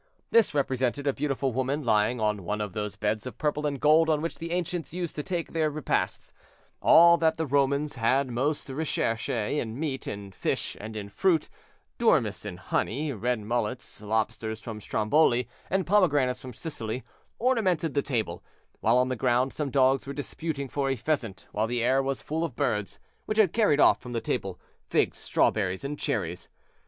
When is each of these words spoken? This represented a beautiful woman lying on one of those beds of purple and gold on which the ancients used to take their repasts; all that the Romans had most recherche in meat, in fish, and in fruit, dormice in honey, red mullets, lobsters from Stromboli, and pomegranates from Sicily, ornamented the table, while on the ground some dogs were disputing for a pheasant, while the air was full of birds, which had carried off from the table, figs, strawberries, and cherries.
This 0.31 0.55
represented 0.55 1.05
a 1.05 1.13
beautiful 1.13 1.53
woman 1.53 1.83
lying 1.83 2.19
on 2.19 2.43
one 2.43 2.59
of 2.59 2.73
those 2.73 2.95
beds 2.95 3.27
of 3.27 3.37
purple 3.37 3.67
and 3.67 3.79
gold 3.79 4.09
on 4.09 4.19
which 4.19 4.39
the 4.39 4.49
ancients 4.51 4.95
used 4.95 5.15
to 5.15 5.21
take 5.21 5.53
their 5.53 5.69
repasts; 5.69 6.33
all 6.81 7.17
that 7.19 7.37
the 7.37 7.45
Romans 7.45 7.97
had 7.97 8.31
most 8.31 8.67
recherche 8.67 9.29
in 9.29 9.79
meat, 9.79 10.07
in 10.07 10.31
fish, 10.31 10.75
and 10.79 10.97
in 10.97 11.07
fruit, 11.07 11.49
dormice 11.99 12.47
in 12.47 12.57
honey, 12.57 13.13
red 13.13 13.41
mullets, 13.41 14.01
lobsters 14.01 14.59
from 14.59 14.81
Stromboli, 14.81 15.47
and 15.69 15.85
pomegranates 15.85 16.41
from 16.41 16.51
Sicily, 16.51 17.03
ornamented 17.37 17.93
the 17.93 18.01
table, 18.01 18.43
while 18.79 18.97
on 18.97 19.09
the 19.09 19.15
ground 19.15 19.53
some 19.53 19.69
dogs 19.69 20.07
were 20.07 20.13
disputing 20.13 20.67
for 20.67 20.89
a 20.89 20.95
pheasant, 20.95 21.45
while 21.51 21.67
the 21.67 21.83
air 21.83 22.01
was 22.01 22.23
full 22.23 22.43
of 22.43 22.55
birds, 22.55 22.97
which 23.27 23.37
had 23.37 23.53
carried 23.53 23.79
off 23.79 24.01
from 24.01 24.13
the 24.13 24.19
table, 24.19 24.59
figs, 24.89 25.19
strawberries, 25.19 25.83
and 25.83 25.99
cherries. 25.99 26.49